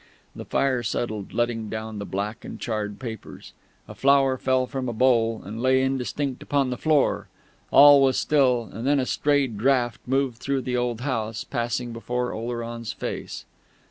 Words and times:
The 0.35 0.45
fire 0.45 0.81
settled, 0.81 1.31
letting 1.31 1.69
down 1.69 1.99
the 1.99 2.07
black 2.07 2.43
and 2.43 2.59
charred 2.59 2.97
papers; 2.99 3.53
a 3.87 3.93
flower 3.93 4.35
fell 4.35 4.65
from 4.65 4.89
a 4.89 4.93
bowl, 4.93 5.43
and 5.45 5.61
lay 5.61 5.83
indistinct 5.83 6.41
upon 6.41 6.71
the 6.71 6.77
floor; 6.79 7.27
all 7.69 8.01
was 8.01 8.17
still; 8.17 8.67
and 8.73 8.87
then 8.87 8.99
a 8.99 9.05
stray 9.05 9.45
draught 9.45 9.99
moved 10.07 10.39
through 10.39 10.61
the 10.63 10.75
old 10.75 11.01
house, 11.01 11.43
passing 11.43 11.93
before 11.93 12.33
Oleron's 12.33 12.91
face.... 12.93 13.45